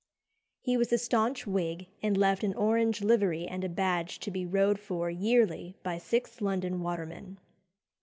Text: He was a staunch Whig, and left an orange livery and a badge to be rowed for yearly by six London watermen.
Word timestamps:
He 0.61 0.77
was 0.77 0.91
a 0.91 0.97
staunch 0.97 1.45
Whig, 1.45 1.85
and 2.01 2.17
left 2.17 2.43
an 2.43 2.55
orange 2.55 3.03
livery 3.03 3.45
and 3.45 3.63
a 3.63 3.69
badge 3.69 4.17
to 4.21 4.31
be 4.31 4.47
rowed 4.47 4.79
for 4.79 5.11
yearly 5.11 5.77
by 5.83 5.99
six 5.99 6.41
London 6.41 6.81
watermen. 6.81 7.37